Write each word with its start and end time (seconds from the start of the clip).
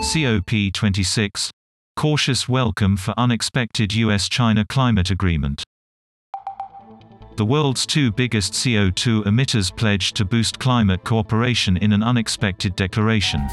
COP26 0.00 1.50
Cautious 1.94 2.48
welcome 2.48 2.96
for 2.96 3.12
unexpected 3.18 3.92
US 3.92 4.30
China 4.30 4.64
climate 4.66 5.10
agreement. 5.10 5.62
The 7.36 7.44
world's 7.44 7.84
two 7.84 8.10
biggest 8.10 8.54
CO2 8.54 9.24
emitters 9.24 9.76
pledged 9.76 10.16
to 10.16 10.24
boost 10.24 10.58
climate 10.58 11.04
cooperation 11.04 11.76
in 11.76 11.92
an 11.92 12.02
unexpected 12.02 12.76
declaration. 12.76 13.46